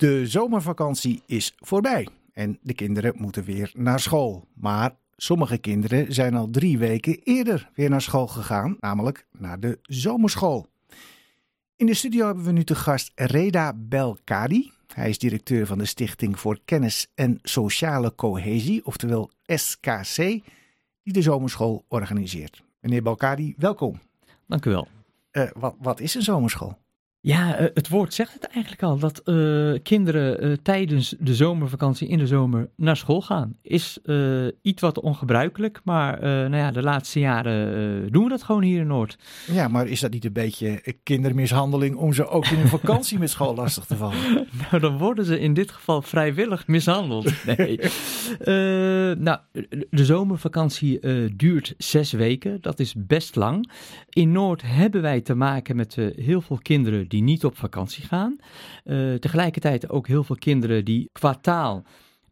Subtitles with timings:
[0.00, 4.48] De zomervakantie is voorbij en de kinderen moeten weer naar school.
[4.54, 9.78] Maar sommige kinderen zijn al drie weken eerder weer naar school gegaan, namelijk naar de
[9.82, 10.66] zomerschool.
[11.76, 14.72] In de studio hebben we nu te gast Reda Belkadi.
[14.94, 20.16] Hij is directeur van de Stichting voor Kennis en Sociale Cohesie, oftewel SKC,
[21.02, 22.62] die de zomerschool organiseert.
[22.80, 24.00] Meneer Belkadi, welkom.
[24.46, 24.88] Dank u wel.
[25.32, 26.78] Uh, wat, wat is een zomerschool?
[27.22, 28.98] Ja, uh, het woord zegt het eigenlijk al.
[28.98, 33.56] Dat uh, kinderen uh, tijdens de zomervakantie in de zomer naar school gaan.
[33.62, 33.98] Is
[34.62, 38.86] iets wat ongebruikelijk, maar nou ja, de laatste jaren doen we dat gewoon hier in
[38.86, 39.18] Noord.
[39.46, 43.30] Ja, maar is dat niet een beetje kindermishandeling om ze ook in hun vakantie met
[43.30, 44.18] school lastig te vallen?
[44.70, 47.32] nou, dan worden ze in dit geval vrijwillig mishandeld.
[47.46, 47.80] Nee.
[49.18, 49.38] nou,
[49.90, 50.98] de zomervakantie
[51.36, 52.58] duurt zes weken.
[52.60, 53.70] Dat is best lang.
[54.08, 58.36] In Noord hebben wij te maken met heel veel kinderen die niet op vakantie gaan.
[58.84, 61.84] Uh, tegelijkertijd ook heel veel kinderen die qua taal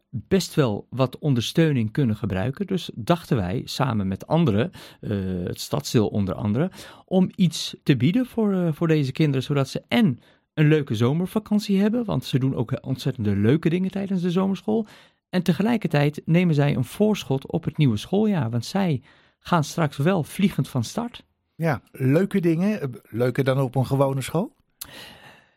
[0.09, 2.67] best wel wat ondersteuning kunnen gebruiken.
[2.67, 5.11] Dus dachten wij samen met anderen, uh,
[5.45, 6.71] het stadsdeel onder andere,
[7.05, 10.19] om iets te bieden voor, uh, voor deze kinderen, zodat ze en
[10.53, 14.87] een leuke zomervakantie hebben, want ze doen ook ontzettend leuke dingen tijdens de zomerschool.
[15.29, 19.01] En tegelijkertijd nemen zij een voorschot op het nieuwe schooljaar, want zij
[19.39, 21.23] gaan straks wel vliegend van start.
[21.55, 22.91] Ja, leuke dingen.
[23.03, 24.55] Leuker dan op een gewone school?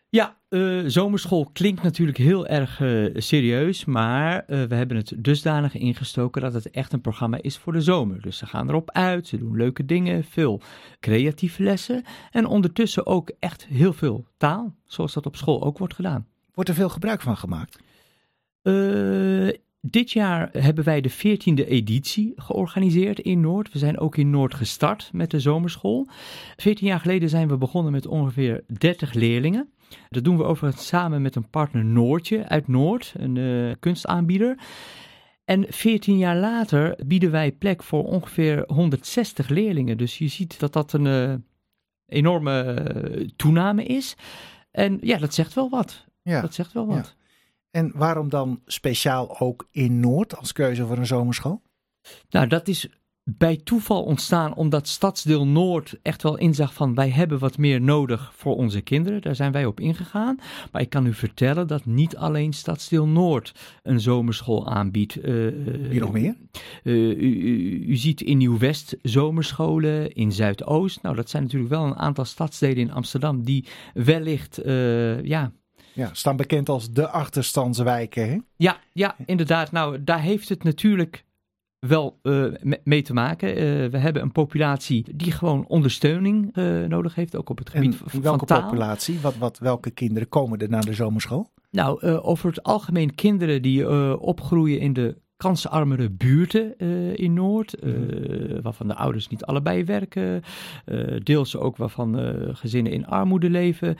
[0.08, 5.74] Ja, uh, zomerschool klinkt natuurlijk heel erg uh, serieus, maar uh, we hebben het dusdanig
[5.74, 8.20] ingestoken dat het echt een programma is voor de zomer.
[8.20, 10.60] Dus ze gaan erop uit, ze doen leuke dingen, veel
[11.00, 15.94] creatieve lessen en ondertussen ook echt heel veel taal, zoals dat op school ook wordt
[15.94, 16.26] gedaan.
[16.54, 17.78] Wordt er veel gebruik van gemaakt?
[19.92, 23.72] Dit jaar hebben wij de 14e editie georganiseerd in Noord.
[23.72, 26.06] We zijn ook in Noord gestart met de zomerschool.
[26.56, 29.72] 14 jaar geleden zijn we begonnen met ongeveer 30 leerlingen.
[30.08, 34.58] Dat doen we overigens samen met een partner Noortje uit Noord, een uh, kunstaanbieder.
[35.44, 39.96] En 14 jaar later bieden wij plek voor ongeveer 160 leerlingen.
[39.96, 41.34] Dus je ziet dat dat een uh,
[42.06, 44.16] enorme uh, toename is.
[44.70, 46.04] En ja, dat zegt wel wat.
[46.22, 46.40] Ja.
[46.40, 47.14] Dat zegt wel wat.
[47.16, 47.21] Ja.
[47.72, 51.62] En waarom dan speciaal ook in Noord als keuze voor een zomerschool?
[52.30, 52.88] Nou, dat is
[53.24, 58.32] bij toeval ontstaan omdat Stadsdeel Noord echt wel inzag van wij hebben wat meer nodig
[58.34, 59.22] voor onze kinderen.
[59.22, 60.38] Daar zijn wij op ingegaan.
[60.72, 65.16] Maar ik kan u vertellen dat niet alleen Stadsdeel Noord een zomerschool aanbiedt.
[65.16, 65.24] Uh,
[65.88, 66.36] Wie nog meer?
[66.84, 71.02] Uh, u, u, u, ziet in Nieuw-West zomerscholen, in Zuidoost.
[71.02, 75.52] Nou, dat zijn natuurlijk wel een aantal stadsdelen in Amsterdam die wellicht, uh, ja
[75.92, 78.28] ja, staan bekend als de achterstandswijken.
[78.28, 78.38] Hè?
[78.56, 79.72] Ja, ja, inderdaad.
[79.72, 81.24] Nou, daar heeft het natuurlijk
[81.78, 82.54] wel uh,
[82.84, 83.48] mee te maken.
[83.48, 88.00] Uh, we hebben een populatie die gewoon ondersteuning uh, nodig heeft, ook op het gebied
[88.00, 88.62] en van welke taal.
[88.62, 89.20] populatie?
[89.20, 91.50] Wat, wat, welke kinderen komen er naar de zomerschool?
[91.70, 97.92] Nou, over het algemeen kinderen die opgroeien in de kansarmere buurten uh, in Noord, uh,
[98.62, 100.42] waarvan de ouders niet allebei werken,
[100.86, 102.16] uh, deels ook waarvan
[102.52, 103.96] gezinnen in armoede leven.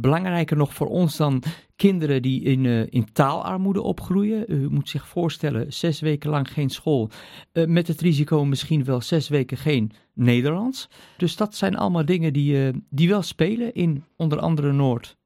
[0.00, 1.42] belangrijker nog voor ons dan
[1.76, 4.44] kinderen die in, in taalarmoede opgroeien.
[4.48, 7.10] U moet zich voorstellen, zes weken lang geen school,
[7.52, 10.88] met het risico misschien wel zes weken geen Nederlands.
[11.16, 15.18] Dus dat zijn allemaal dingen die, die wel spelen in onder andere Noord.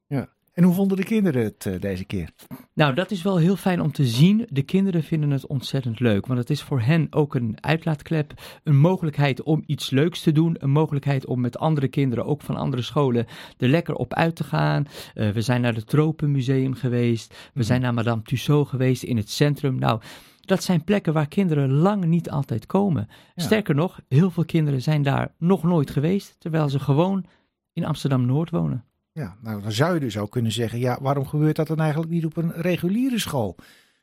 [0.54, 2.30] En hoe vonden de kinderen het uh, deze keer?
[2.74, 4.46] Nou, dat is wel heel fijn om te zien.
[4.50, 8.32] De kinderen vinden het ontzettend leuk, want het is voor hen ook een uitlaatklep,
[8.62, 12.56] een mogelijkheid om iets leuks te doen, een mogelijkheid om met andere kinderen, ook van
[12.56, 13.26] andere scholen,
[13.58, 14.86] er lekker op uit te gaan.
[15.14, 19.30] Uh, we zijn naar het Tropenmuseum geweest, we zijn naar Madame Tussaud geweest in het
[19.30, 19.78] centrum.
[19.78, 20.00] Nou,
[20.40, 23.08] dat zijn plekken waar kinderen lang niet altijd komen.
[23.34, 23.42] Ja.
[23.42, 27.24] Sterker nog, heel veel kinderen zijn daar nog nooit geweest, terwijl ze gewoon
[27.72, 28.84] in Amsterdam-Noord wonen.
[29.14, 32.10] Ja, nou dan zou je dus ook kunnen zeggen, ja, waarom gebeurt dat dan eigenlijk
[32.10, 33.56] niet op een reguliere school?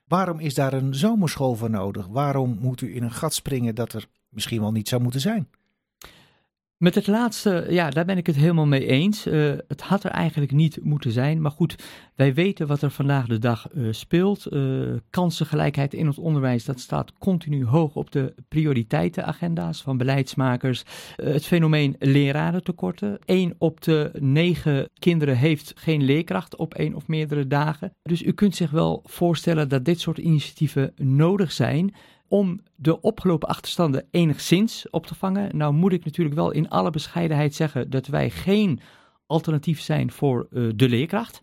[0.07, 2.07] Waarom is daar een zomerschool voor nodig?
[2.07, 5.49] Waarom moet u in een gat springen dat er misschien wel niet zou moeten zijn?
[6.81, 9.27] Met het laatste, ja, daar ben ik het helemaal mee eens.
[9.27, 11.41] Uh, het had er eigenlijk niet moeten zijn.
[11.41, 11.75] Maar goed,
[12.15, 14.47] wij weten wat er vandaag de dag uh, speelt.
[14.49, 20.83] Uh, kansengelijkheid in het onderwijs, dat staat continu hoog op de prioriteitenagenda's van beleidsmakers.
[21.15, 23.19] het fenomeen lerarentekorten.
[23.25, 27.93] Eén op de negen kinderen heeft geen leerkracht op één of meerdere dagen.
[28.03, 31.93] Dus u kunt zich wel voorstellen dat dit soort initiatieven nodig zijn
[32.31, 35.57] om de opgelopen achterstanden enigszins op te vangen.
[35.57, 38.79] Nou moet ik natuurlijk wel in alle bescheidenheid zeggen dat wij geen
[39.25, 41.39] alternatief zijn voor uh, de leerkracht.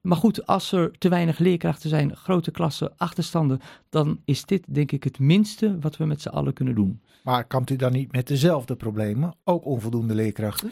[0.00, 4.92] Maar goed, als er te weinig leerkrachten zijn, grote klassen, achterstanden, dan is dit denk
[4.92, 7.02] ik het minste wat we met z'n allen kunnen doen.
[7.22, 9.34] Maar kampt u dan niet met dezelfde problemen?
[9.44, 10.70] Ook onvoldoende leerkrachten?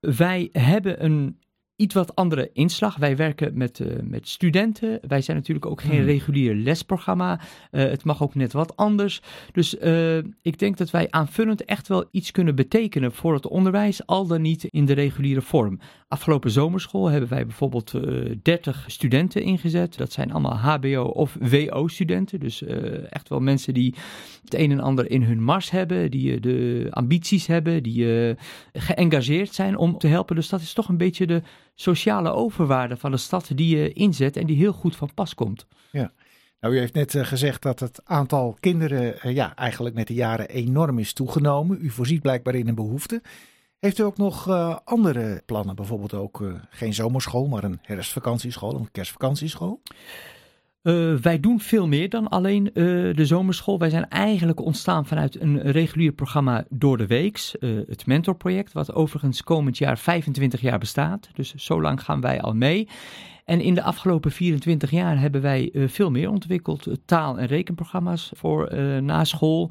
[0.00, 1.38] Wij hebben een
[1.78, 2.96] iets wat andere inslag.
[2.96, 4.98] Wij werken met, uh, met studenten.
[5.08, 6.04] Wij zijn natuurlijk ook geen hmm.
[6.04, 7.40] regulier lesprogramma.
[7.70, 9.20] Uh, het mag ook net wat anders.
[9.52, 14.06] Dus uh, ik denk dat wij aanvullend echt wel iets kunnen betekenen voor het onderwijs,
[14.06, 15.78] al dan niet in de reguliere vorm.
[16.08, 17.94] Afgelopen zomerschool hebben wij bijvoorbeeld
[18.42, 19.96] 30 studenten ingezet.
[19.96, 22.40] Dat zijn allemaal HBO of WO-studenten.
[22.40, 22.62] Dus
[23.08, 23.94] echt wel mensen die
[24.44, 28.36] het een en ander in hun mars hebben, die de ambities hebben, die
[28.72, 30.36] geëngageerd zijn om te helpen.
[30.36, 31.42] Dus dat is toch een beetje de
[31.80, 35.66] sociale overwaarde van de stad die je inzet en die heel goed van pas komt.
[35.90, 36.12] Ja.
[36.60, 40.14] Nou, u heeft net uh, gezegd dat het aantal kinderen uh, ja, eigenlijk met de
[40.14, 41.78] jaren enorm is toegenomen.
[41.80, 43.22] U voorziet blijkbaar in een behoefte.
[43.78, 45.76] Heeft u ook nog uh, andere plannen?
[45.76, 49.80] Bijvoorbeeld ook geen zomerschool, maar een herfstvakantieschool, een kerstvakantieschool?
[50.88, 52.74] Uh, wij doen veel meer dan alleen uh,
[53.14, 53.78] de zomerschool.
[53.78, 57.54] Wij zijn eigenlijk ontstaan vanuit een regulier programma door de weeks.
[57.60, 61.28] Uh, het mentorproject, wat overigens komend jaar 25 jaar bestaat.
[61.34, 62.88] Dus zo lang gaan wij al mee.
[63.44, 66.88] En in de afgelopen 24 jaar hebben wij veel meer ontwikkeld.
[67.04, 69.70] taal- en rekenprogramma's voor na school.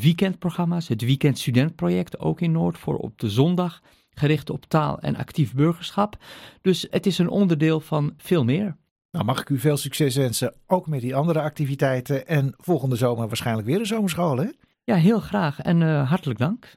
[0.00, 0.88] weekendprogramma's.
[0.88, 3.82] Het Weekend Studentproject ook in Noord voor op de zondag.
[4.10, 6.16] Gericht op taal en actief burgerschap.
[6.62, 8.76] Dus het is een onderdeel van veel meer.
[9.12, 12.26] Nou, mag ik u veel succes wensen, ook met die andere activiteiten.
[12.26, 14.48] En volgende zomer waarschijnlijk weer een zomerschool, hè?
[14.84, 16.76] Ja, heel graag en uh, hartelijk dank.